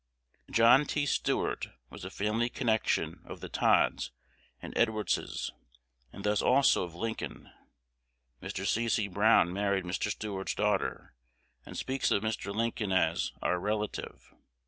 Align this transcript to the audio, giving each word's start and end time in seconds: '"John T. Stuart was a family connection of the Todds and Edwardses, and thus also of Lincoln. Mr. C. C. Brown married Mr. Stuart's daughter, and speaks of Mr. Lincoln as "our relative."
'"John 0.49 0.87
T. 0.87 1.05
Stuart 1.05 1.67
was 1.91 2.03
a 2.03 2.09
family 2.09 2.49
connection 2.49 3.21
of 3.23 3.39
the 3.39 3.49
Todds 3.49 4.09
and 4.59 4.73
Edwardses, 4.75 5.51
and 6.11 6.23
thus 6.23 6.41
also 6.41 6.81
of 6.83 6.95
Lincoln. 6.95 7.51
Mr. 8.41 8.65
C. 8.65 8.89
C. 8.89 9.07
Brown 9.07 9.53
married 9.53 9.83
Mr. 9.85 10.09
Stuart's 10.09 10.55
daughter, 10.55 11.13
and 11.67 11.77
speaks 11.77 12.09
of 12.09 12.23
Mr. 12.23 12.51
Lincoln 12.51 12.91
as 12.91 13.31
"our 13.43 13.59
relative." 13.59 14.33